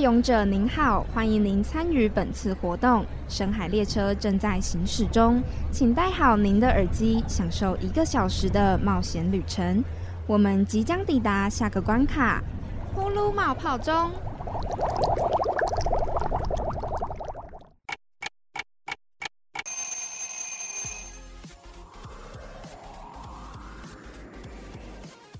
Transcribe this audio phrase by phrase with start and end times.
[0.00, 3.04] 队勇者您好，欢迎您参与本次活动。
[3.28, 9.84] 深海列车正在行驶中，请戴好您的耳机，享受一个小时的冒险旅程。
[10.26, 12.42] 我们即将抵达下个关卡——
[12.96, 14.10] 呼噜冒泡中。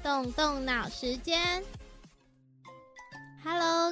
[0.02, 1.62] 动动脑时间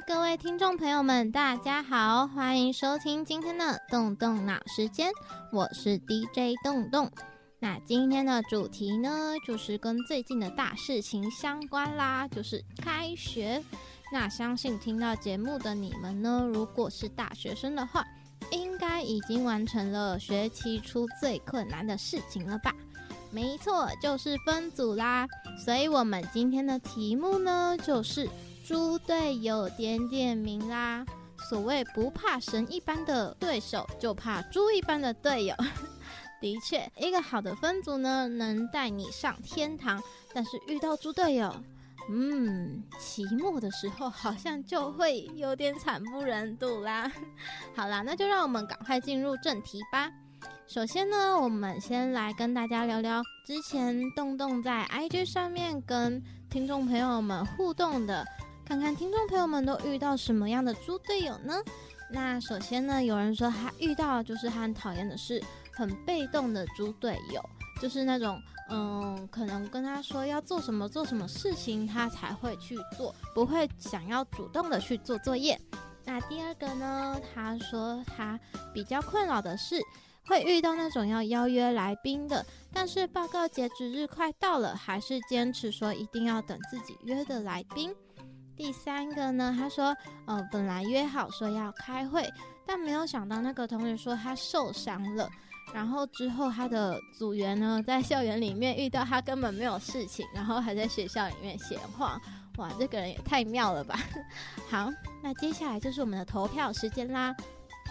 [0.08, 5.12] 各位听众朋友们，大家好，欢迎收听今天的动动脑时间，
[5.52, 7.12] 我是 DJ 动动。
[7.58, 13.62] 那今天的主题呢，就是跟最近的大事情相关啦，就是开学。
[14.10, 18.02] 那相信听到节目的你们呢，如果是大学生的话，
[18.50, 22.72] 应该已经完成了学期初最困难的事情了吧？
[23.30, 25.26] 没错，就是分组啦。
[25.62, 28.26] 所以，我们今天的题目呢，就是
[28.68, 31.02] 猪队友点点名啦。
[31.48, 35.54] 所谓不怕神一般的对手，就怕猪一般的队友。
[36.38, 39.98] 的确，一个好的分组呢，能带你上天堂。
[40.34, 41.50] 但是遇到猪队友，
[42.10, 47.10] 嗯，期末的时候好像就会有点惨不忍睹啦。
[47.74, 50.12] 好啦，那就让我们赶快进入正题吧。
[50.66, 58.22] 首先呢，我们先来跟大家聊聊之前洞洞在 IG 上面跟听众朋友们互动的，
[58.68, 61.54] 看看听众朋友们都遇到什么样的猪队友呢？
[62.10, 65.42] 那首先呢，有人说他遇到就是很讨厌的是
[65.72, 67.42] 很被动的猪队友，
[67.80, 68.38] 就是那种
[68.68, 75.58] 嗯，可能跟他说要做什么做什么事情，他才会去做，不会想要主动的去做作业。
[76.04, 78.38] 那第二个呢，他说他
[78.74, 79.80] 比较困扰的是。
[80.26, 87.94] 会遇到那种要邀约来宾的，但是报告截止日快到了，还是坚持说一定要等自己约的来宾。
[88.58, 89.96] 第三个呢，他说，
[90.26, 92.28] 呃，本来约好说要开会，
[92.66, 95.30] 但没有想到那个同学说他受伤了，
[95.72, 102.20] 然后之后他的组员呢在校园里面遇到他根本没有事情，然后还在学校里面闲晃，
[102.56, 103.96] 哇，这个人也太妙了吧！
[104.68, 104.90] 好，
[105.22, 107.34] 那接下来就是我们的投票时间啦。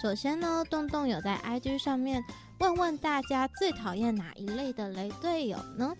[0.01, 2.21] 首先呢，洞洞有在 IG 上面
[2.59, 5.95] 问问大家最讨厌哪一类的雷队友呢？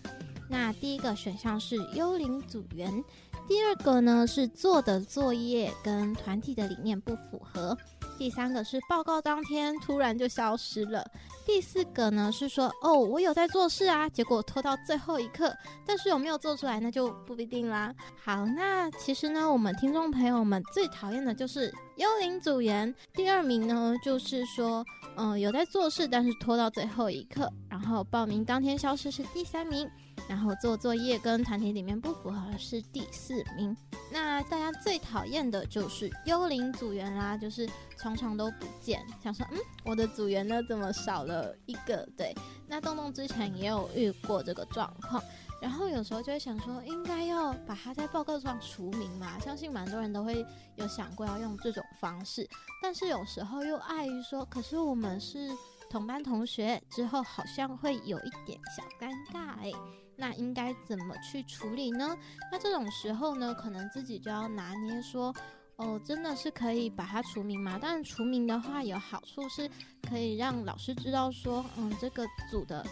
[0.50, 3.04] 那第一个选项是幽灵组员，
[3.48, 7.76] 第二个呢是做的作业跟团体的理念不符合。
[8.18, 11.02] 第三个是报告当天突然就消失了，
[11.46, 15.54] 第四个呢是说哦我有在做事啊，结果拖到最后一刻，
[15.86, 17.94] 但是有没有做出来那就不一定啦。
[18.22, 24.84] 好，那其实呢我们听众朋友们最讨厌的就是幽灵组员，第二名呢就是说
[25.16, 29.88] 嗯有在做事，但是拖到最后一刻，然后报名当天消失是第三名。
[30.28, 33.76] 然后做作业跟团体里面不符合是第四名。
[34.10, 42.08] 那大家最讨厌的就是幽灵组员啦，就是常常都不见，想说嗯，我的组员呢怎么少了一个？
[42.16, 42.34] 对，
[42.66, 45.22] 那洞洞之前也有遇过这个状况，
[45.60, 50.44] 然后有时候就会想说，应该要把他在报告上除名嘛，相信蛮多人都会
[50.76, 52.48] 有想过要用这种方式，
[52.82, 55.50] 但是有时候又碍于说，可是我们是
[55.90, 59.70] 同班同学，之后好像会有一点小尴尬哎。
[60.20, 62.16] 那应该怎么去处理呢？
[62.50, 65.32] 那这种时候呢，可能自己就要拿捏说，
[65.76, 67.78] 哦，真的是可以把它除名吗？
[67.80, 69.70] 但除名的话，有好处是
[70.10, 72.84] 可以让老师知道说，嗯，这个组的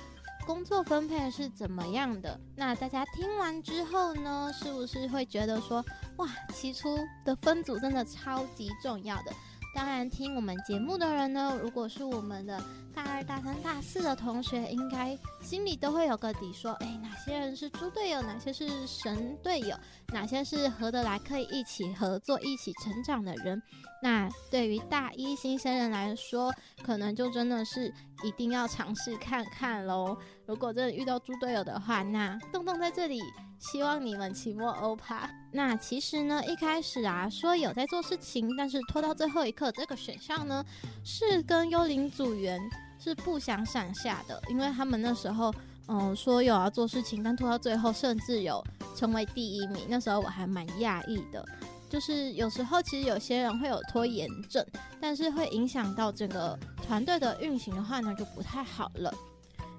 [0.46, 2.38] 工作分配是怎么样的。
[2.54, 5.84] 那大家听完之后呢，是不是会觉得说，
[6.18, 9.32] 哇，起初的分组真的超级重要的？
[9.74, 12.58] 当然，听我们节目的人呢，如果是我们的
[12.94, 19.76] 大二、大三、大四的同学，应该心里都会有个底，说，哎，些人是猪队友，哪些是神队友，
[20.08, 23.60] 哪些是合得来可以一起合作、一起成长的人。
[24.02, 26.52] 那对于大一新生人来说，
[26.84, 27.92] 可能就真的是
[28.22, 30.16] 一定要尝试看看喽。
[30.46, 33.20] 如果真的遇到猪队友的话，那洞洞在这里。
[33.58, 35.30] 希望你们期末欧趴。
[35.50, 40.62] 那其实呢，一开始啊说有在做事情，但是拖到最后一刻，这个选项呢
[41.02, 42.60] 是跟幽灵组员
[42.98, 45.50] 是不相上下的，因为他们那时候
[45.88, 48.62] 嗯说有要做事情，但拖到最后甚至有
[48.96, 49.86] 成为第一名。
[49.88, 51.44] 那时候我还蛮讶异的，
[51.88, 54.64] 就是有时候其实有些人会有拖延症，
[55.00, 59.12] 但是会影响到整个团队的运行的话呢，就不太好了。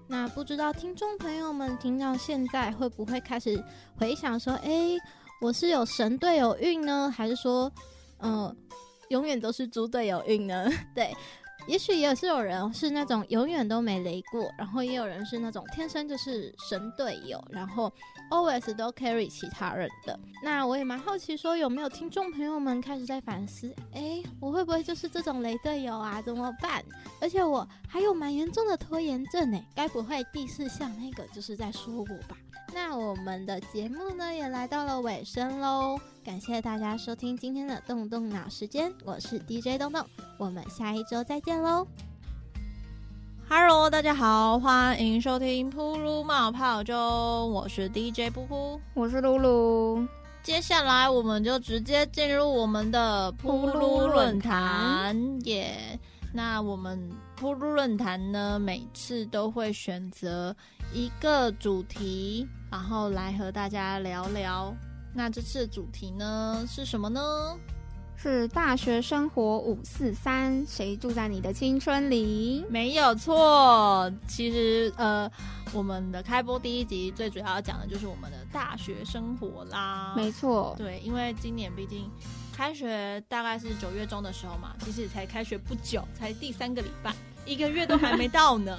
[0.07, 3.61] 那不知道听众朋友们听到现在会不会开始
[3.97, 4.95] 回想说，哎，
[5.41, 7.69] 我是有神队友运呢，还是说，
[8.19, 8.55] 嗯，
[9.09, 10.71] 永远都是猪队友运呢？
[10.95, 11.13] 对，
[11.67, 17.91] 也许也是有人是那种永远都没雷过，然后也有人是那种天生就是神队友，然后
[18.31, 20.17] always 都 carry 其他人的。
[20.41, 26.21] 那我也蛮好奇，说有没有听众朋友们开始在反思，哎，我会不会就是这种雷队友啊？
[26.21, 26.83] 怎么办？
[27.19, 32.37] 而且我还有蛮严重的拖延症呢，该不会第四项那个就是在说我吧？
[32.73, 40.05] 那我们的节目呢也来到了尾声喽，感谢大家收听今天的动动脑时间，我是 DJ 动动，
[40.37, 41.87] 我们下一周再见喽。
[43.47, 46.97] Hello，大家好，欢迎收听噗噜冒泡中，
[47.49, 50.05] 我是 DJ 噗噗，我是露露。
[50.43, 55.15] 接下来我们就直接进入我们的噗噜论坛
[55.45, 55.97] 耶。
[56.33, 56.99] 那我们
[57.39, 60.53] 噗噜论坛呢，每次都会选择
[60.93, 62.45] 一个主题。
[62.69, 64.75] 然后来和大家聊聊，
[65.13, 67.57] 那这次的主题呢是什么呢？
[68.19, 72.65] 是大学生活五四三，谁住在你的青春里？
[72.67, 75.29] 没有错，其实呃，
[75.71, 80.13] 我们的开播第一集最主要讲的就是我们的大学生活啦。
[80.15, 82.09] 没错，对，因为今年毕竟
[82.51, 87.13] 开学大概是九月中的时候嘛，其实才开学不久，才第三个礼拜。
[87.45, 88.77] 一个月都还没到呢，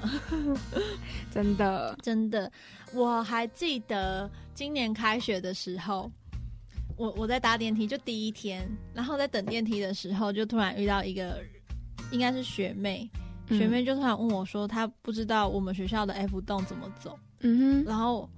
[1.30, 2.52] 真 的真的，
[2.94, 6.10] 我还记得今年开学的时候，
[6.96, 11.42] 我我在搭电梯就第一天，然后在等电梯的时候，就突然遇到一个
[12.10, 13.08] 应该是学妹，
[13.48, 18.28] 学妹就突然问我说，她不知道我们学校的 F 栋怎么走，嗯哼，然后。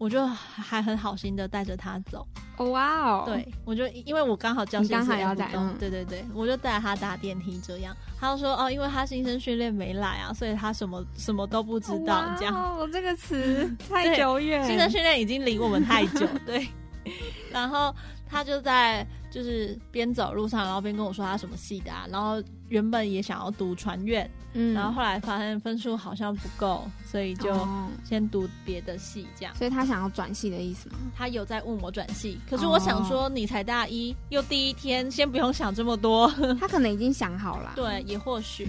[0.00, 2.26] 我就还很好心的带着她走，
[2.66, 3.24] 哇哦！
[3.26, 7.96] 对，我就因为我刚好教刚好要在，对对对，我就带他搭电梯这样。
[8.18, 12.34] 他就说哦，因为他新生训练没来啊，所以他什么什么都不知道。
[12.38, 16.26] 这样哦，这个词太久远，新生训练已经离我们太久。
[16.44, 16.68] 对，
[17.50, 17.94] 然后
[18.28, 24.28] 他就在就是边走路上，然后边跟我说他什么系的啊，然后原本也想要读传院。
[24.52, 27.54] 嗯，然后后来发现分数好像不够，所以就
[28.02, 29.54] 先读别的系这样。
[29.54, 30.96] 所以他想要转系的意思吗？
[31.14, 36.28] 他有在问我转系，可是我想说你才大一，又第一天，先不用想这么多。
[36.58, 37.74] 他可能已经想好了。
[37.76, 38.66] 对，也或许。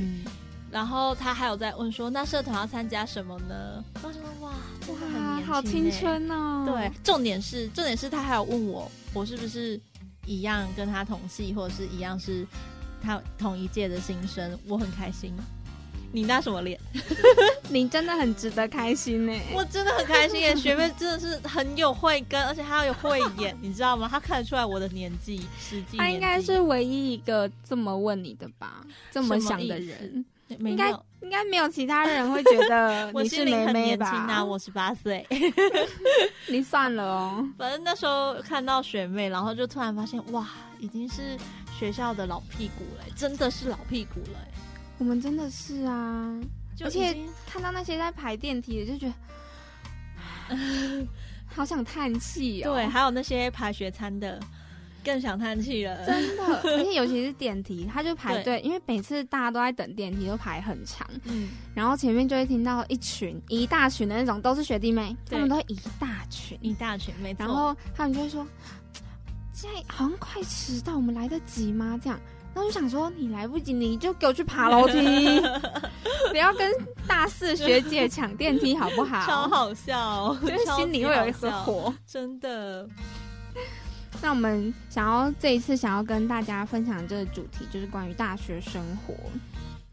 [0.70, 3.84] 然后他还有在问说，那社团要参加什么呢？
[4.04, 4.52] 我说哇，
[4.88, 6.64] 哇，好青春哦。
[6.68, 9.82] 对，重点是重点是他还有问我，我是不是
[10.28, 12.46] 一样跟他同系，或者是一样是
[13.04, 14.58] 他同一届的新生？
[14.68, 15.34] 我很开心。
[16.14, 16.78] 你那什么脸？
[17.70, 19.34] 你真的很值得开心呢！
[19.54, 24.10] 我真的很开心耶， 学妹真的是很有慧根，而且她有慧眼， 你知道吗？
[24.12, 25.96] 她看得出来我的年纪，实际。
[25.98, 28.86] 她应该是唯一一个这么问你的吧？
[29.10, 30.26] 这么想的人，
[30.60, 34.10] 应该应该没有其他人会觉得你是妹妹吧？
[34.10, 35.26] 啊，我十八岁，
[36.50, 37.48] 你算了哦。
[37.58, 40.46] 反正那时候看到学妹，然后就突然发现，哇，
[40.78, 41.38] 已经是
[41.82, 44.40] 学校的老屁股了，真的是老屁股了。
[45.00, 46.40] 我们真的是啊，
[46.82, 47.18] 而且
[47.48, 49.08] 看到那些在排电梯的，就觉
[50.48, 50.56] 得
[51.50, 52.76] 好想叹气哦。
[52.76, 54.40] 对，还有那些排学餐的，
[55.04, 56.06] 更想叹气了。
[56.06, 56.44] 真的，
[56.78, 61.10] 而且尤其是电梯，他就排队，因为每次大家都在等电梯，都排很长。
[61.24, 67.40] 嗯，然后前面就会听到一群一大群的那种，都是学弟妹，他们都一大群一大群，没错。
[67.40, 68.46] 然后他们就会说
[69.62, 72.20] ：“现在好像快迟到，我们来得及吗？”这样。
[72.52, 75.40] 然后就想说，你来不及，你就给我去爬楼梯，
[76.32, 76.74] 不要跟
[77.08, 79.24] 大四学姐抢电梯，好不好？
[79.24, 82.90] 超好笑，就是心里会有一颗火，真的。
[84.20, 89.14] 那我们想要这一次想要跟大家分享这个主题，就是关于大学生活。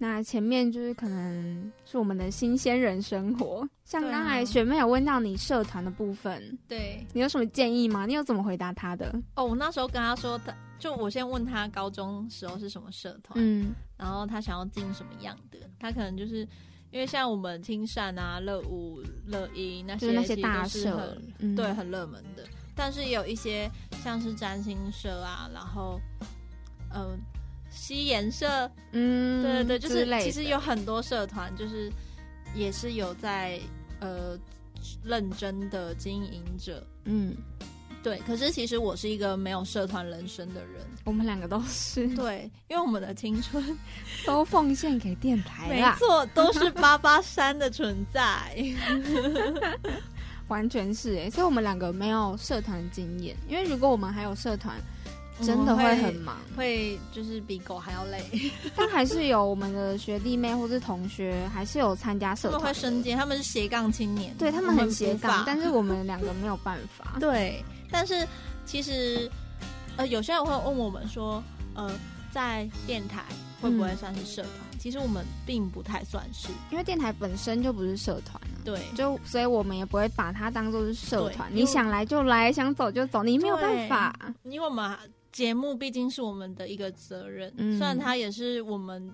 [0.00, 8.06] 那前面就是可能是我们的新鲜人生活，像刚才学妹有问到你社团的部分，对你有什么建议吗？
[8.06, 9.12] 你有怎么回答他的？
[9.34, 16.46] 哦，我那时候跟他说，他就我先问他高中时候是什么社团，嗯，然后他想要进什么样的，他可能就是
[16.92, 21.18] 因为像我们青善啊、乐舞、乐音那些那些大社，
[21.56, 23.68] 对，很热门的，但是也有一些
[24.04, 26.00] 像是占星社啊，然后
[26.94, 27.18] 嗯。
[27.80, 31.88] 西颜社，嗯，对对对，就是其实有很多社团，就是
[32.56, 33.58] 也是有在
[34.00, 34.36] 呃
[35.04, 37.36] 认真的经营者，嗯，
[38.02, 38.18] 对。
[38.26, 43.64] 可是其实我是一个没有社团人生的人，我们两个都是，对，因为我们的青春。
[44.26, 48.56] 都奉献给电台，没错，都是八八三的存在，
[50.48, 54.74] 完全是哎，所以我们两个没有社团经验，因为如果我们还有社团。
[55.42, 58.22] 真的会很忙，会就是比狗还要累。
[58.76, 63.14] 但还是有我们的学弟妹或是同学，还是有参加社团，会升阶。
[63.14, 67.16] 他们是斜杠青年，对他们很斜杠，但是我们两个没有办法。
[67.20, 68.26] 对，但是
[68.64, 69.30] 其实
[69.96, 71.42] 呃，有些人会问我们说，
[71.74, 71.90] 呃，
[72.30, 73.24] 在电台
[73.60, 74.52] 会不会算是社团？
[74.78, 78.62] 其实我们并不太算是，因为电台本身就不是社团啊。
[78.64, 81.50] 对，就所以我们也不会把它当做是社团。
[81.52, 84.14] 你想来就来，想走就走，你没有办法。
[84.44, 84.96] 因为我们
[85.32, 89.12] 节目毕竟是我们的一个责任，虽然它也是我们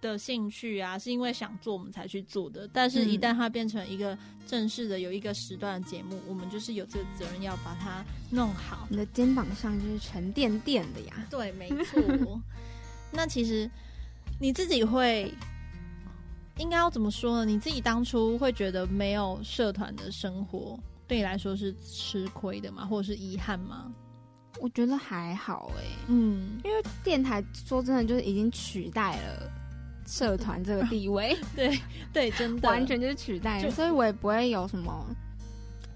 [0.00, 2.68] 的兴趣啊，是因为想做我们才去做的。
[2.72, 8.86] 但是，一旦它变成一个正式的有一个时段的节目，我们就是有这个责任要把它弄好。
[8.90, 11.26] 你的肩膀上就是沉甸甸的呀。
[11.30, 12.40] 对，没错。
[13.12, 13.70] 那其实
[14.38, 15.32] 你自己会
[16.58, 17.50] 应该要怎么说呢？
[17.50, 22.84] 你自己当初会觉得没有社团的生活对你来说是吃亏的吗？
[22.84, 23.92] 或者是遗憾吗？
[24.60, 29.50] 我觉得还好哎，嗯，因为电台说真的就是已经取代了
[30.06, 31.78] 社团这个地位， 对
[32.12, 32.68] 对，真的。
[32.68, 35.06] 完全就是取代了，所以我也不会有什么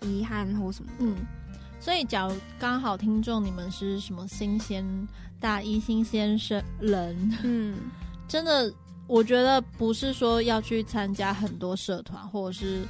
[0.02, 0.90] 遗憾或什么。
[0.98, 1.16] 嗯，
[1.80, 4.84] 所以假如刚好听众你们是什么新鲜
[5.40, 7.78] 大一新鲜生人，嗯，
[8.28, 8.72] 真的，
[9.06, 12.82] 我觉得不是说要去参加很多社团，或者是。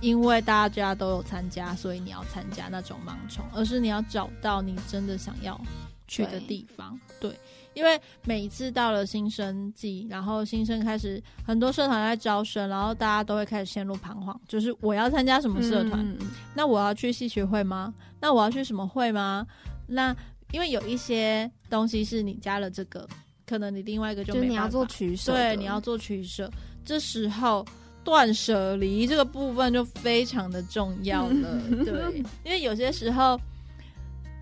[0.00, 5.60] 因为大家都有参加，所以你要参加那种盲从，而是你要找到你真的想要
[6.08, 6.98] 去的地方。
[7.20, 7.38] 对，
[7.74, 16.16] 因为每一次到了新生季，然后新生开始很多社团在招生，然后大家都会开始陷入彷徨，就是我要参加什么社团？
[16.54, 17.92] 那我要去戏学会吗？
[18.20, 19.46] 那我要去什么会吗？
[19.86, 20.16] 那
[20.50, 23.06] 因为有一些东西是你加了这个，
[23.46, 26.50] 可能你另外一个就没你要做取舍，对，你要做取舍，
[26.86, 27.62] 这时候。
[28.02, 33.38] 断舍离这个部分就非常的重要了， 对，因为有些时候，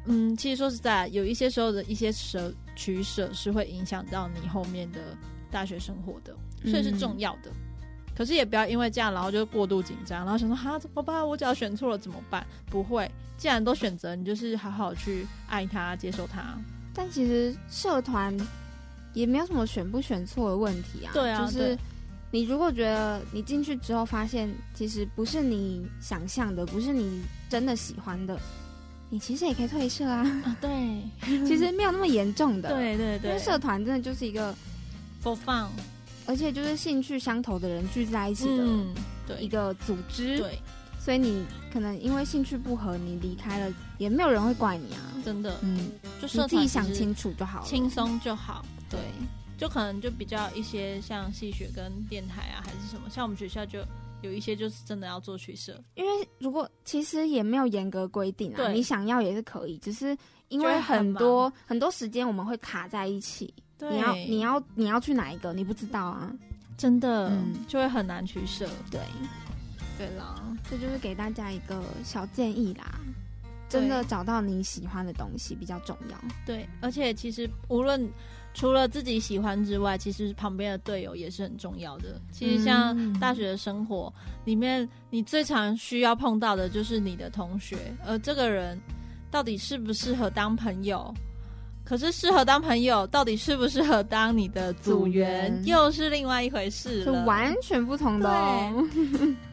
[0.07, 5.01] 嗯，其实说实在，有一些时候的一些舍取舍是会影响到你后面的
[5.51, 6.33] 大学生活的，
[6.71, 7.51] 所以是重要的。
[8.17, 11.27] 可是也不要因为这样，然后就过度紧张，然后想说哈怎么办？
[11.27, 12.47] 我只要选错了怎么办？
[12.67, 16.57] 不会，既然都选择，你就是好好去爱他，接受他。
[16.95, 18.37] 但其实社团
[19.15, 21.79] 也没有什么选不选错的问题啊，对啊，就是。
[22.31, 28.39] 你如果觉得你进去之后发现其实不是你想象的，不是你真的喜欢的，
[29.09, 30.57] 你其实也可以退社啊。
[30.61, 31.03] 对，
[31.47, 32.69] 其实没有那么严重的。
[32.69, 34.55] 对对对，因为社团真的就是一个
[35.25, 35.69] for fun，
[36.27, 38.95] 而且就是兴趣相投的人聚在一起的嗯
[39.41, 40.37] 一个组织。
[40.37, 40.59] 对，
[41.01, 41.43] 所以你
[41.73, 45.01] 可能因为兴趣不合，你离开了，也没有人会怪你啊。
[45.25, 48.63] 真的，嗯，就你自己想清楚就好了，轻松就好。
[48.91, 48.99] 对。
[49.59, 53.81] 就可能就比较一些像戏学跟电台啊，还是什么，像我们学校就
[54.23, 66.33] 有一些就是真的要做取舍，因为如果其实也没有严格规定啊，你想要也是可以，只是因为很多很多时间我们会卡在一起，你要你要你要去哪一个，你不知道啊，
[66.77, 67.37] 真的
[67.67, 69.01] 就会很难取舍，对。
[69.99, 73.01] 对啦，这就是给大家一个小建议啦，
[73.69, 78.09] 真的找到你喜欢的东西比较重要，对，而且其实无论。
[78.55, 82.21] 除了自己喜欢之外，其实旁边的队友也是很重要的。
[82.33, 84.13] 其实像大学的生活
[84.45, 88.81] 里面，你最常需要碰到的就是你的同学，而这个人
[89.31, 91.15] 到底适不适合当朋友？
[91.85, 98.29] 可是适合当朋友，到底适不适合当你的组员，又是另外一回事了，完全不同的。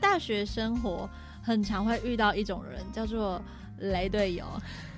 [0.02, 1.10] 大学生活
[1.42, 3.42] 很常会遇到一种人，叫做
[3.78, 4.46] 雷队友。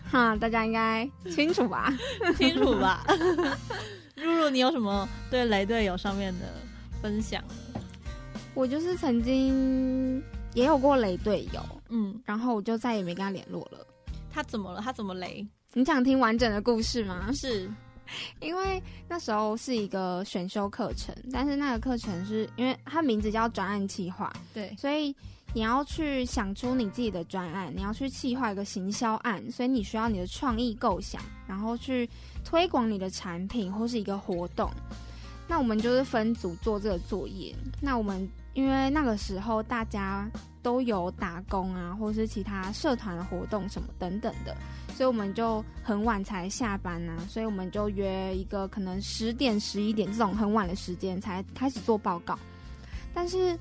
[0.10, 1.94] 哈，大家应该清楚吧？
[2.38, 3.06] 清楚吧？
[4.16, 6.46] 露露，你有什么对雷队友上面的
[7.02, 7.44] 分享？
[8.54, 10.22] 我就是曾经
[10.54, 13.86] 也有过雷队友，嗯，然后我就再也没跟他联络了。
[14.32, 14.82] 他怎么了？
[14.82, 15.48] 他怎么雷？
[15.74, 17.30] 你想听完整的故事吗？
[17.34, 17.70] 是
[18.40, 25.16] 因为那时候是一个选修课程，但是那个课程是因为它名字叫专案计划，对，所以。
[25.58, 32.08] 你要去想出你自己的专案，你要去企划一个行销案，所以你需要你的创意构想，然后去
[32.46, 34.70] 推广你的产品或是一个活动。
[35.48, 37.56] 那我们就是分组做这个作业。
[37.82, 40.30] 那我们因为那个时候大家
[40.62, 44.56] 都有打工啊，或是其他社团活动什么等等的，
[44.94, 52.38] 所以我们就很晚才下班啊，所以我们就约一个可能十点、十一点这种很晚的时间才开始做报告，
[53.12, 53.58] 但是。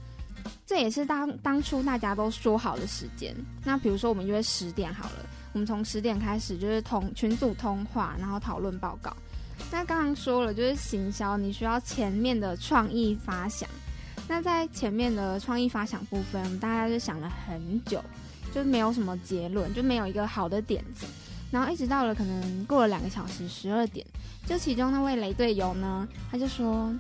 [0.67, 3.35] 这也是当当初大家都说好的时间。
[3.65, 9.15] 那比如说，我们约十点好了，我们从十点开始就是通群组通话，然后讨论报告。
[9.71, 13.69] 那刚刚说了，就是行销，你需要前面的创意发想。
[14.29, 18.05] 那在前面的创意发想部分，大家就想了很久，
[18.53, 21.07] 就没有什么结论，就没有一个好的点子。
[21.51, 24.05] 然后一直到了可能过了两个小时，十二点，
[24.47, 26.93] 就其中那位雷队友呢，他就说：“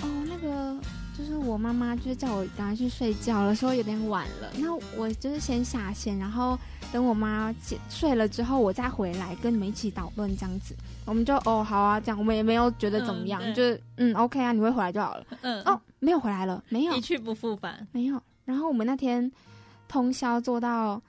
[0.00, 0.76] 哦，那个。”
[1.18, 4.48] 就是我妈妈就是叫我赶快去睡觉了，说有点晚了。
[4.56, 6.56] 那我就是先下线，然后
[6.92, 7.52] 等我妈
[7.90, 10.76] 睡了之后，我再回来跟你们一起讨论这样子。
[11.04, 15.26] 我们就哦好啊，这样我们也没有觉得怎么样，就是嗯 OK 啊，你会回来就好了。
[15.40, 18.22] 嗯哦，没有回来了，没有一去不复返，没有。
[18.44, 19.28] 然后我们那天
[19.88, 21.02] 通宵做到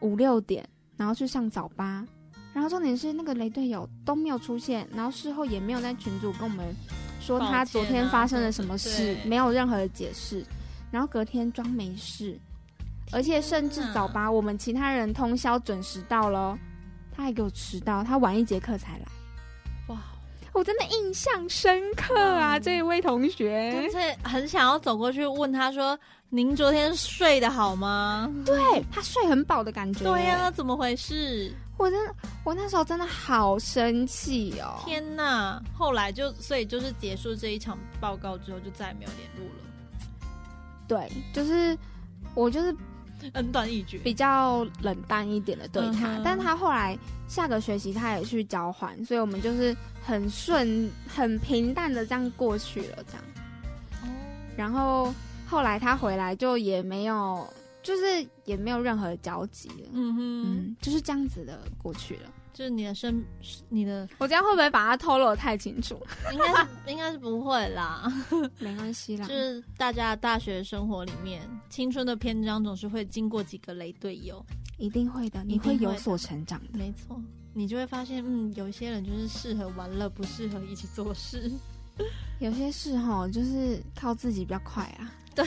[0.00, 0.66] 五六点，
[0.96, 2.06] 然后去上早八。
[2.54, 6.74] 然后重点是那个雷队友都没有出现，然后事后也没有在群组跟我们
[7.22, 10.44] 说他昨天发生了什么事，没有任何的解释。
[10.90, 12.38] 然后隔天装没事，
[13.12, 16.58] 而且甚至早八我们其他人通宵准时到了，
[17.16, 19.06] 他还给我迟到，他晚一节课才来。
[19.88, 19.98] 哇，
[20.52, 22.58] 我真的印象深刻啊！
[22.58, 25.98] 这一位同学，就是很想要走过去问他说
[26.28, 30.04] ：“您昨天睡得好吗？”对他睡很饱的感觉。
[30.04, 31.54] 对呀，怎么回事？
[31.82, 34.80] 我真的，我那时候真的好生气哦！
[34.84, 35.60] 天哪！
[35.76, 39.64] 后来就，所以就是结束这一场报告之后，就再也没有联络了。
[40.86, 41.76] 对，就是
[42.36, 42.72] 我就是
[43.32, 46.20] 恩断义绝，比较冷淡一点的对他。
[46.24, 46.96] 但是他后来
[47.26, 53.24] 下个学期他也去交换，所以我们就是很顺、很平淡的这样过去了，这样。
[54.02, 54.06] 哦。
[54.56, 55.12] 然后
[55.48, 57.52] 后来他回来就也没有。
[57.82, 62.32] 就是也没有任何交集了，嗯哼，就是这样子的过去了。
[62.54, 63.24] 就是你的生，
[63.70, 65.98] 你的，我这样会不会把它透露的太清楚？
[66.32, 68.12] 应该是应该是不会啦，
[68.60, 69.26] 没关系啦。
[69.26, 74.44] 就是大家大学生活里面，青春的篇章总是会经过几个雷队友，
[74.76, 76.78] 一定会的，你会有所成长的。
[76.78, 77.18] 没错，
[77.54, 81.50] 你就会发现，嗯，有些人就是适合玩乐，不适合一起做事。
[82.38, 85.10] 有些事哈，就是靠自己比较快啊。
[85.34, 85.44] 对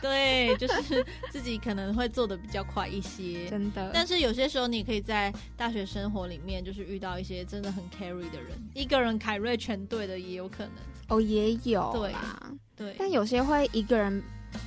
[0.00, 3.90] 对，就是自己可能会做的比较快一些， 真的。
[3.92, 10.72] 但是有些时候，你可以在大学生活里面，就是遇到一些真的很 carry 的人，一个人凯瑞全队的也有可能。
[11.08, 11.90] 哦，也有。
[11.92, 12.96] 对啊，对。
[12.98, 14.22] 但有些会一个人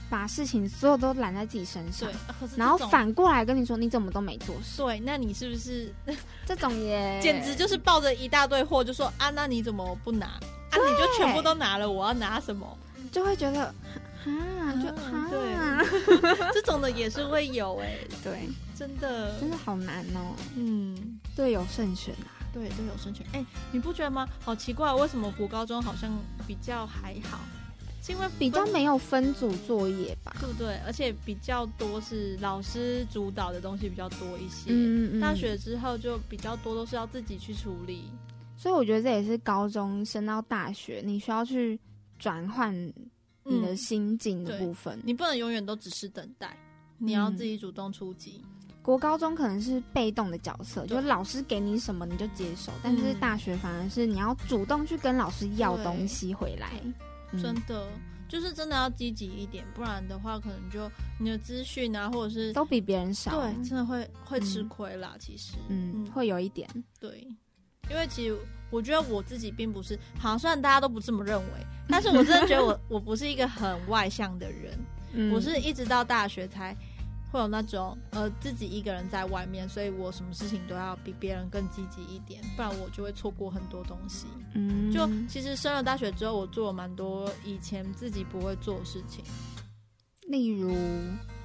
[0.09, 2.07] 把事情所有都揽在自己身上，
[2.39, 2.49] 对。
[2.55, 4.77] 然后反过来跟你说，你怎么都没做事？
[4.83, 5.91] 对，那你是不是
[6.45, 10.27] 这种也 简直就是抱着一大堆货，就说啊，那你怎么不拿？
[10.27, 10.41] 啊，
[10.73, 12.77] 你就全部都拿了，我要拿什么？
[13.11, 13.73] 就会觉得。
[14.27, 14.89] 啊，就
[15.29, 20.35] 对， 这种的也是会有哎，对，真的，真的好难哦。
[20.55, 23.25] 嗯，队友慎选啊，对，队友慎选。
[23.33, 24.27] 哎，你不觉得吗？
[24.43, 26.11] 好奇怪，为什么国高中好像
[26.45, 27.39] 比较还好？
[28.01, 30.33] 是因为比较没有分组作业吧？
[30.39, 30.77] 对不对？
[30.85, 34.69] 而且比较多是老师主导的东西比较多一些。
[34.69, 35.19] 嗯嗯。
[35.19, 38.09] 大学之后就比较多都是要自己去处理，
[38.55, 41.77] 所以我觉得这也是高中升到大学你需要去
[42.17, 42.73] 转换。
[43.47, 46.57] 你的心境的部分，你不能永远都只是等待，
[46.97, 48.41] 你要自己主动出击。
[48.81, 56.69] 国高中可能是被动的角色，就是老师给你什么你就接受，但是大学反而是你要主动去跟老师要东西回来。
[57.41, 57.85] 真的，
[58.29, 65.17] 就是真的要积极一点，不然的话，可能就你的资讯啊，或者是都比别人少，对，真的会会吃亏啦。
[65.19, 67.27] 其实，嗯，会有一点，对，
[67.89, 68.37] 因为其实。
[68.69, 76.75] 我觉得我自己并不是，好像，虽然大家都不这么认为，但是我真的觉得我 我不是一个很外向的人，我是一直到大学才
[77.31, 84.27] 会有那种呃自己一个人在外面，所以我什么事情都要比别人更积极一点，不然我就会错过很多东西。
[84.53, 89.23] 嗯，就其实升了大学之后，我做了蛮多以前自己不会做的事情，
[90.27, 90.75] 例如。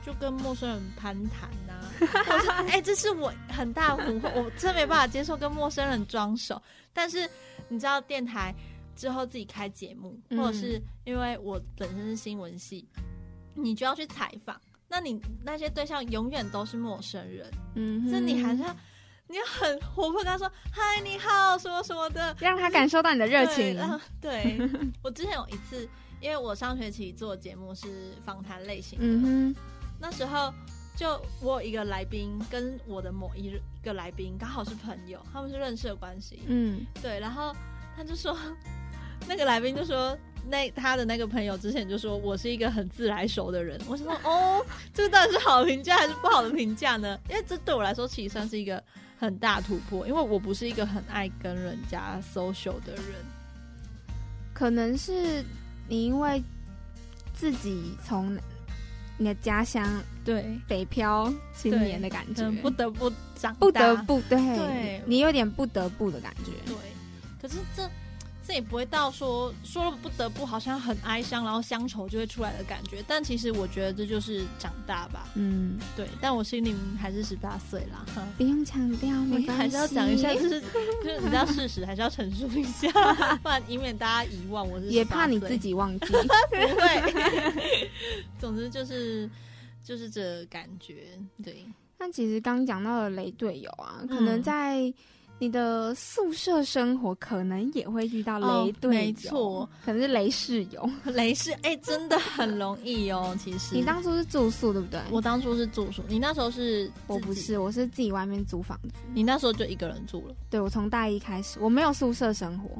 [0.04, 6.60] 就跟陌生人攀谈呐， 我说哎，这是我很大的惑，我真没办法接受跟陌生人装熟。
[6.92, 7.28] 但是
[7.68, 8.54] 你知道，电台
[8.96, 12.86] 之后自己开节目，或者是因为我本身是新闻系，
[13.54, 18.76] 你就要去采访，那你那些对象永远都是陌生人，嗯，所以你还是要
[19.28, 23.78] 你要很活泼，跟他说嗨，你好，什么什么的，让他感受到你的热情。
[24.20, 24.58] 对，
[25.02, 25.88] 我之前有一次，
[26.20, 29.60] 因为我上学期做节目是访谈类型的。
[30.02, 30.52] 那时候
[30.96, 36.40] 就我有一个来宾跟我的某一个来宾刚好是朋友，他们是认识的关系。
[36.46, 37.20] 嗯，对。
[37.20, 37.54] 然后
[37.96, 38.36] 他就说，
[39.28, 43.80] 那个来宾就说，那他的那个朋友之前就说我是一个很自来熟的人。
[43.86, 47.16] 我想说 哦，这个到底是好的评价还是不好的评价呢？
[47.30, 48.82] 因为这对我来说其实算是一个
[49.20, 53.04] 很大突破，因为我不是一个很爱跟人家 social 的人。
[54.52, 55.44] 可能是
[55.88, 56.42] 你因为
[57.32, 58.36] 自己从。
[59.18, 59.86] 你的家乡，
[60.24, 66.52] 对北漂青年的感觉，不得不长，不得不对，你有点不得不的感觉。
[66.66, 66.76] 对，
[67.40, 67.88] 可是这
[68.44, 73.02] 这也不会到说说了不得不好像很哀伤，然后乡愁就会出来的感觉。
[73.06, 75.28] 但其实我觉得这就是长大吧。
[75.36, 76.08] 嗯，对。
[76.20, 78.04] 但我心里还是十八岁啦。
[78.36, 79.62] 不用强调，没关系。
[79.62, 82.90] 还是要讲一下，就 是就是你知道事实，还是要陈述一下，
[83.42, 84.68] 不然以免大家遗忘。
[84.68, 86.06] 我是也怕你自己忘记。
[86.50, 87.90] 不会。
[88.38, 89.30] 总之就是
[89.84, 91.18] 就是这感觉。
[91.42, 91.64] 对。
[91.96, 94.92] 但其实刚讲到的雷队友啊，可能在。
[95.42, 103.36] 你的宿舍生活可能也会遇到雷队友，没错，可能是雷室友， 雷室哎，真的很容易哦。
[103.40, 105.00] 其实你当初是住宿对不对？
[105.10, 106.88] 我当初是住宿，你那时候是？
[107.08, 109.00] 我不是，我是自己外面租房子。
[109.12, 110.34] 你那时候就一个人住了？
[110.48, 112.70] 对，我从大一开始，我没有宿舍生活，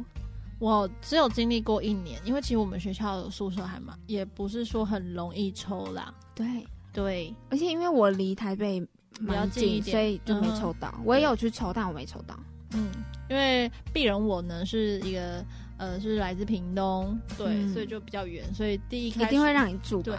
[0.61, 6.14] 我只有经历过一年，因为其实我们学校的宿舍还蛮，也不是说很容易抽啦。
[6.33, 6.46] 对
[6.92, 8.81] 对，而且因为我离台北
[9.18, 10.94] 比较近，所以就没抽到。
[11.05, 12.38] 我也有去抽，但我没抽到。
[12.75, 12.91] 嗯，
[13.29, 15.45] 因为鄙人我呢是一个
[15.77, 20.03] 呃是来自屏东，对，所以就比较远，所以第一一定会让你住。
[20.03, 20.17] 对，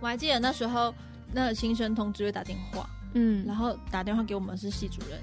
[0.00, 0.94] 我还记得那时候
[1.32, 5.18] 那个新生通知会打电话，嗯，然后打电话给我们是系主任，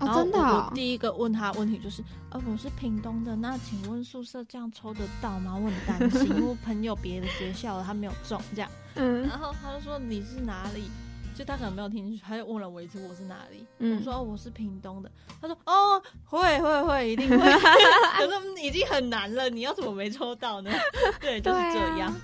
[0.00, 5.54] 哦，真的，我第一个问他问题就是，呃，我是屏东的，那请问宿舍这样抽得到吗？
[5.56, 10.90] 我很担心，因为朋友别的学校他没有中这样， 嗯，然后他就说你是哪里？
[11.34, 17.36] 就他可能没有听进去，他就问了我一次我是哪里，我说我是屏东的，他说哦会会会一定会，
[18.18, 20.70] 可是已经很难了，你要怎么没抽到呢？
[21.20, 22.14] 对，就是这样。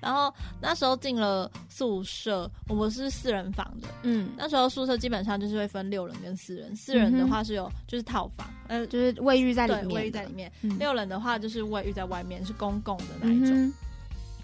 [0.00, 13.72] 然后那时候进了宿舍，我们是四人房的，嗯，那时候宿舍基本上就是会分六人跟四人，四人的话是有就是套房，呃，就是卫浴在里面，卫浴在里面，六人的话就是卫浴在外面，是公共的那一种。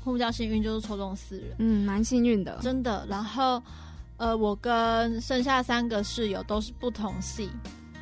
[0.04, 3.04] 我比较幸运，就是抽中四人，嗯，蛮幸运的，真的。
[3.08, 3.60] 然后。
[4.18, 7.50] 呃，我跟剩下三个室友都是不同系，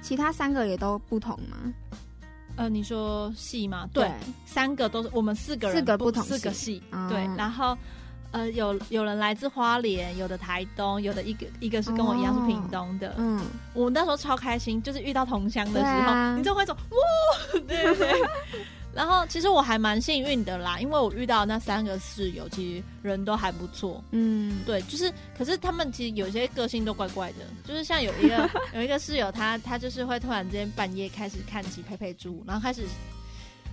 [0.01, 1.57] 其他三个也都不同吗？
[2.57, 3.89] 呃，你说系吗？
[3.93, 4.09] 对，
[4.47, 6.81] 三个都是我们四个人，四个不同四个系。
[7.09, 7.77] 对，然后
[8.31, 13.13] 呃，有有人来自花莲，有的台东，有的一个一个是跟我一样是屏东的。
[13.19, 18.23] 嗯，我那时候超开心，就是遇到同乡的时候，你就会说哇，对对。
[18.95, 24.03] 然后其实我还蛮幸运的啦，因为我遇到那三个室友，其实人都还不错。
[24.13, 32.83] 嗯，对，就是，可是他们其实有些个性都怪怪的，就是像有一个 有一个室友，他他就是会突然之间半夜开始看起佩佩猪，然后开始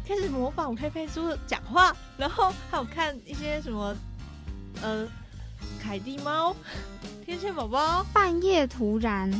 [0.07, 3.95] 开始模仿佩佩猪讲话，然后还有看一些什么
[4.81, 5.07] 呃
[5.79, 6.55] 凯蒂猫、
[7.23, 9.31] 天线宝宝，半夜突然，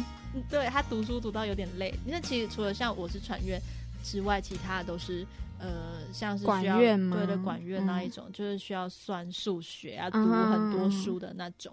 [0.50, 3.60] 对他读书读到有点累，因为其实除了像我是传院
[4.04, 5.26] 之外，其他的都是。
[5.64, 7.16] 呃，像是管院吗？
[7.16, 11.72] 对的，管院那一种，就是需要算数学啊，读很多书的那种。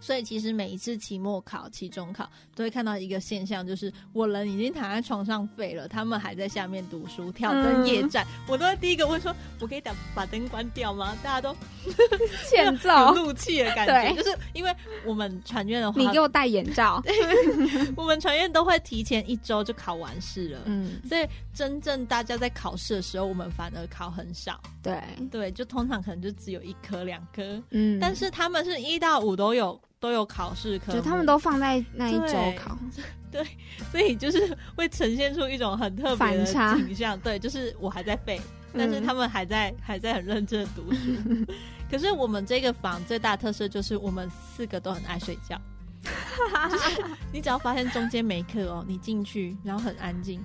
[0.00, 8.26] 所以其实每一次期末考、期中考都会看到一个现象，就是我人已经躺在床上废了，他们还在下面读书、挑灯夜战。
[8.46, 11.56] 我都会第一个问说：“我可以打把灯关掉吗？”大家都
[12.48, 17.02] 欠揍、怒气的感觉，就是因为我们传院的话，你给我戴眼罩。
[17.96, 24.60] 我们传院都会提前一周就考完试了，嗯，所以真正大家在考试的时候，我们反而考很少。
[24.82, 29.78] 对对，就通常可能就只有一科两科，嗯，但是他们是一到五都有。
[30.00, 32.78] 都有考试，就他们都放在那一周考，
[33.32, 33.44] 对，
[33.90, 38.40] 所以就是会呈现出一种很特别的景象，对，就是我还在背，
[38.72, 41.12] 但是他们还在还在很认真的读书。
[41.90, 45.60] 可是我们这个房最大特色就是我们四个都很爱睡觉，
[46.70, 50.40] 就是你只要发现中间没课哦，你进去然后很安静，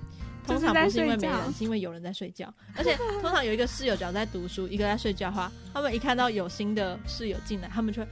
[0.46, 8.08] 通常不是因为没人，是因为有人在睡觉，而且通常有一个室友只要在读书，一个在睡觉的话，他们一看到有新的室友进来，他们就会。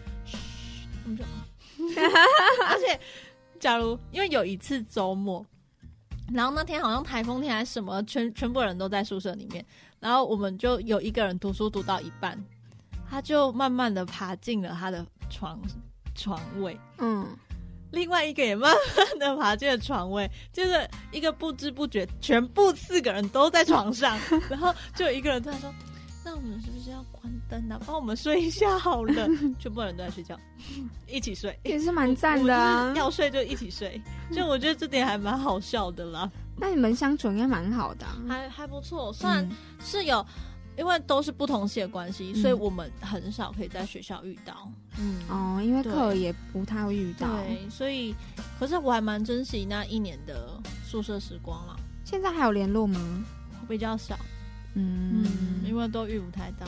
[1.04, 1.24] 我们就，
[2.66, 2.98] 而且，
[3.58, 5.44] 假如因为有一次周末，
[6.32, 9.64] 然后那天好像台风天还是什么，全全部人都在宿舍里面，
[10.00, 12.42] 然后我们就有一个人读书读到一半，
[13.08, 15.60] 他就慢慢的爬进了他的床
[16.14, 17.26] 床位，嗯，
[17.90, 25.72] 另外一个也慢慢的爬进了床位，就是一个不知不觉，全部四个人都在床上，然后就有一个人突然说。
[26.24, 26.70] 那我们是
[27.02, 27.80] 要关灯啊？
[27.86, 30.38] 帮我们睡一下好了， 全部人都在睡觉，
[31.06, 32.92] 一起睡也是蛮赞的啊！
[32.96, 36.30] 要睡就一起睡，就我觉得这点还蛮好笑的啦。
[36.56, 39.12] 那你们相处应该蛮好的，还还不错。
[39.12, 39.48] 虽然
[39.80, 40.24] 是有，
[40.76, 44.70] 因为都是不同系的关系，所以我们很少可以在学校遇到。
[44.98, 48.14] 嗯哦，因为课也不太会遇到，对，所以
[48.58, 51.76] 可是我还蛮珍惜那一年的宿舍时光啦。
[52.04, 53.24] 现在还有联络吗？
[53.68, 54.18] 比较少。
[54.74, 55.24] 嗯，
[55.66, 56.66] 因为都遇不太到，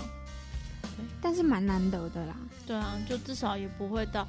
[0.97, 2.37] 对，但是蛮难得的啦。
[2.67, 4.27] 对啊，就至少也不会到，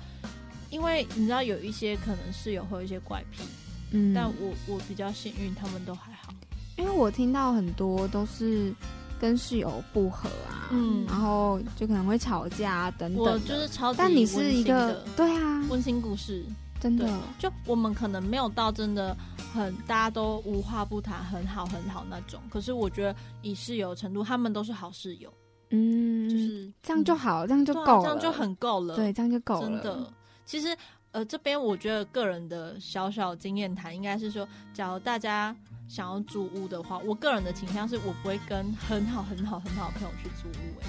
[0.69, 3.43] 因为你知道有一些可能室友会有一些怪癖，
[3.91, 6.33] 嗯，但我我比较幸运，他们都还好。
[6.77, 8.73] 因为我听到很多都是
[9.17, 13.23] 跟室友不和啊，嗯，然后就可能会吵架等等。
[13.23, 16.45] 我就是超级，但你是一个对啊，温馨故事，
[16.81, 17.07] 真的。
[17.39, 19.15] 就我们可能没有到真的
[19.53, 22.41] 很大家都无话不谈，很好很好那种。
[22.49, 25.31] 可是我觉得以室友程度，他们都是好室友，
[25.75, 28.95] 嗯，就是这样就好，这样就够了，这样就很够了。
[28.95, 29.61] 对，这样就够了。
[29.61, 30.13] 真的，
[30.45, 30.75] 其实
[31.11, 35.55] 呃，这边我觉得个人的小小经验谈，应该是说，假如大家。
[35.87, 40.81] 想要租屋的话，我个人的倾向是我不会跟很好很好很好的朋友去租屋。
[40.81, 40.87] 哎，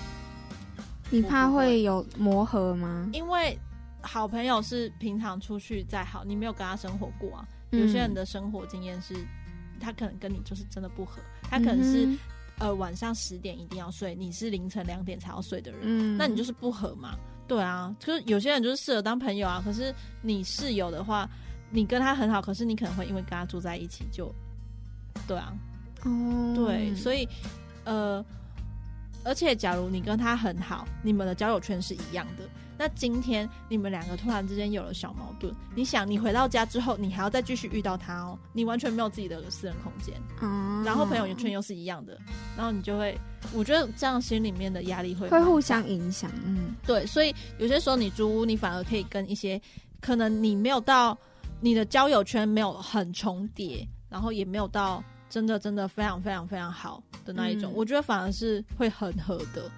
[1.11, 3.07] 你怕会有磨合吗？
[3.13, 3.59] 因为
[4.01, 7.47] 好朋友是平常出去再好，你没有跟他生活过啊。
[7.73, 9.15] 有些人的生活经验是，
[9.79, 11.21] 他可能跟你就是真的不合。
[11.43, 12.09] 他可能是
[12.59, 17.17] 呃晚上十点一定要睡，你是凌晨两点才要睡的人，嗯，那你就是不合嘛。
[17.49, 19.63] 对啊，就是有些人就是适合当朋友啊。
[19.65, 21.29] 可是你室友的话，
[21.71, 24.35] 你跟他很好，可是你可能会因为跟他住在一起就。
[25.27, 25.53] 对啊，
[26.05, 27.27] 哦，对，所以，
[27.85, 28.25] 呃，
[29.25, 32.45] 而且假如你跟他很好，你们的交友圈是一样的，
[32.79, 42.19] 那今天你们两个突然之间有了小矛盾，你想，你回到家之后，你还要再继续遇到他哦，你完全没有自己的私人空间，嗯，然后朋友圈又是一样的，
[42.57, 43.19] 然后你就会，
[43.55, 49.61] 我觉得这样心里面的压力会会互相影响，嗯，对，所以有些时候你租屋，你反而可以跟一些
[50.01, 51.17] 可能你没有到
[51.61, 55.03] 你的交友圈没有很重叠，然后也没有到。
[55.29, 59.69] 真的真的非常非常非常好的那一种，我觉得反而是会很合的，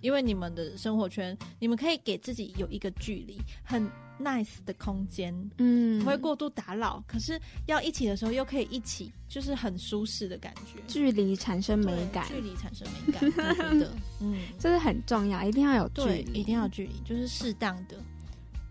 [0.00, 7.02] 因为你们的生活圈，你们可以给自己有一个距离，很 nice 的空间，嗯，不会过度打扰。
[7.06, 10.80] 可是要一起的时候又可以一起，就是很舒适的感觉。
[10.86, 17.96] 距离产生美感，距离产生美感，我觉得，嗯，这是很重要，一定要有距离，一定要距离，就是适当的，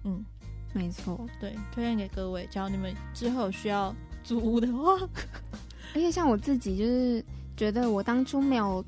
[0.04, 0.24] 嗯，
[0.74, 4.98] 没错，对，推荐给各位，只要你们之后需要租屋的话。
[5.94, 7.24] 而且像我自己，就是
[7.56, 8.84] 觉得我当初没有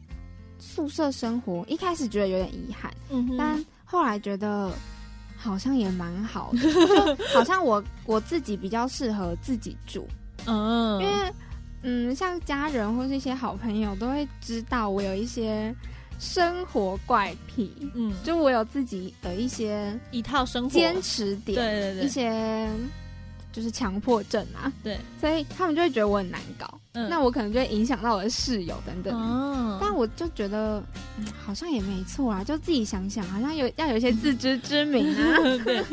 [0.59, 2.91] 宿舍生活，一开始觉得有点遗憾，
[3.37, 4.71] 但后来觉得
[5.35, 10.07] 好像也蛮好的，就 好像我我自己比较适合自己住，
[10.45, 11.33] 嗯，因为
[11.83, 15.73] 嗯，像家人或是一些好朋友都会知道我有一些
[16.19, 22.69] 生活怪癖，嗯，就我有自己的一些一套生活坚持点，对对对，一些。
[23.53, 26.79] 就是强迫症啊，对，所以他们就会觉得我很难搞，
[27.09, 29.13] 那我可能就会影响到我的室友等等。
[29.13, 30.83] 哦，但我就觉得
[31.43, 35.37] 好像也没错啊，就自己想想，好像有要有一些自知之明啊。
[35.63, 35.83] 对，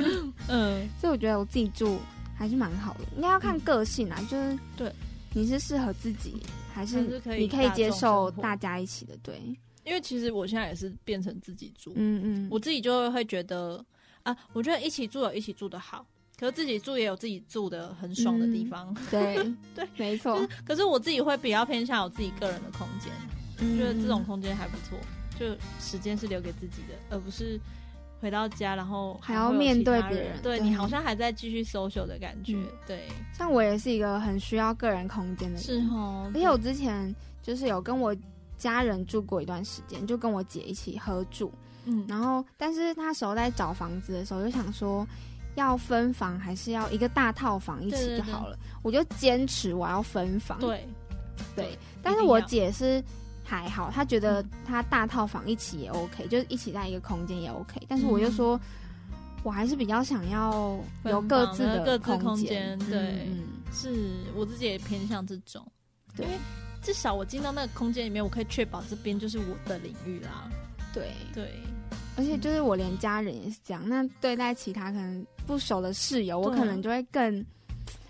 [0.49, 1.99] 嗯，所以我觉得我自己住
[2.37, 4.93] 还是蛮好的，应该要看个性啊，就是对，
[5.33, 6.37] 你是适合自己，
[6.73, 7.01] 还是
[7.37, 9.17] 你可以接受大家一起的？
[9.23, 9.41] 对，
[9.85, 13.85] 因为其实我现在也是变成自己住，嗯嗯，我自己就会觉得
[14.23, 16.05] 啊，我觉得一起住有一起住的好。
[16.39, 19.37] 可是自己住也有自己住的很爽的地方，对
[19.75, 20.47] 对，没错。
[20.65, 24.99] 可是我自己会比较偏向有自己个人的空间，觉得这种空间还不错，
[25.39, 25.47] 就
[25.79, 27.59] 时间是留给自己的，而不是
[28.21, 32.59] 回到家然后还要面对别人，对你好像还在继续 social 的感觉。
[32.85, 36.29] 对，像我也是一个很需要个人空间的人，是哦。
[36.35, 38.15] 而且我之前就是有跟我
[38.59, 41.53] 家人住过一段时间，就跟我姐一起合住，
[41.85, 45.07] 嗯，然后但是那时候在找房子的时候，就想说。
[45.55, 48.59] 要分房还是要一个大套房一起就好了？
[48.83, 50.59] 我就坚持我要分房。
[50.59, 50.87] 对，
[51.55, 51.79] 对。
[52.03, 53.03] 但是我姐是
[53.43, 57.81] 还好，她觉得她大套房一起也 OK，就是一起在一个空间也 OK。
[57.89, 58.61] 但是我就说，
[59.43, 62.79] 我还是比较想要有各自的各自空间。
[62.91, 63.29] 对，
[63.73, 65.67] 是我自己也偏向这种，
[66.19, 66.39] 因为
[66.83, 70.51] 至少我进到那个空间里面，我可以确保这边就是我的领域啦。
[70.93, 71.53] 对对。
[72.17, 77.45] 而且就是我连家人也是这样，那对待其他可能不熟的室友，我可能就会更，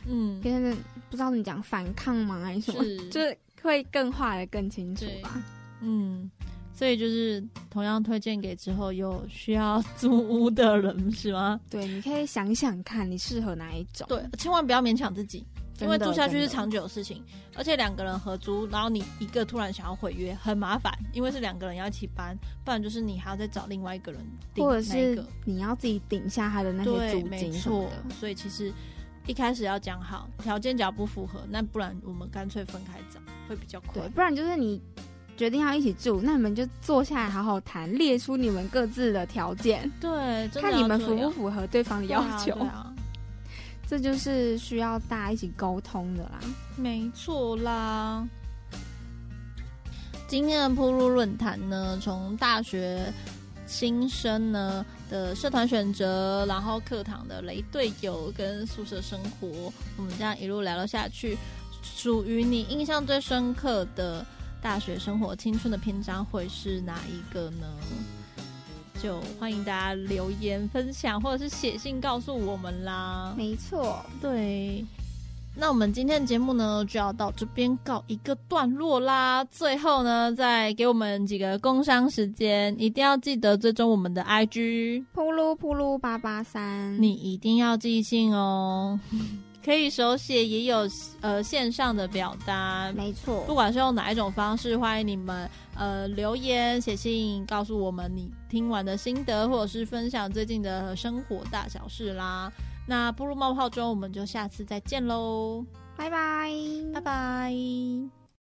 [0.06, 0.76] 嗯，跟
[1.10, 5.42] 不知道你讲反抗吗还是什么，就是会更画的更清楚吧。
[5.80, 6.30] 嗯，
[6.74, 11.60] 所以就是同样推荐给之后有需要租屋的人是吗？
[11.70, 15.44] 对，你可以想想看你适合哪一种，对，千万不要勉强自己。
[15.80, 17.22] 因为住下去是长久的事情，
[17.56, 20.92] 而且两个人合租，然后你一个突然想要毁约，很麻烦。
[21.12, 24.20] 因为是两个人要一起搬，不然就是你还要再找另外一个人，
[24.56, 27.28] 或者是你要自己顶下他的那些租金。
[27.28, 28.72] 没错，所以其实
[29.26, 34.08] 一开始要讲好，条件只要不符合，那不然我们干脆分开找，会比较快。
[34.10, 34.80] 不然就是你
[35.37, 42.56] 决定要一起住，那你们就坐下来好好谈，列出你们各自的条件，对，看你们符不符合对方的要求。
[43.87, 46.40] 这就是需要大家一起沟通的啦，
[46.77, 48.27] 没错啦。
[50.27, 53.12] 今天的铺路论坛呢，从大学
[53.66, 61.37] 新生呢的社团选择，然后课堂的雷队友跟宿舍生活，我们这样一路聊了下去。
[61.83, 64.25] 属于你印象最深刻的
[64.62, 67.66] 大学生活、青春的篇章会是哪一个呢？
[69.04, 73.34] 就欢迎大家留言分享，或者是写信告诉我们啦。
[73.36, 74.82] 没错，对。
[75.54, 79.44] 那我们今天的节目呢，就要到这边告一个段落啦。
[79.50, 86.98] 最后呢，再给我们几个工商时间，一定要记得追踪我们的 IG，噗噜噗噜八八三。
[86.98, 88.98] 你一定要记性哦，
[89.64, 90.87] 可以手写，也有
[91.20, 92.92] 呃线上的表达。
[92.94, 102.53] 没错，不管是用哪一种方式，欢迎你们呃留言写信告诉我们你听完的心得，或者是分享最近的生活大小事啦。
[102.87, 105.64] 那步入冒泡中，我们就下次再见喽，
[105.96, 106.50] 拜拜，
[106.92, 108.23] 拜拜。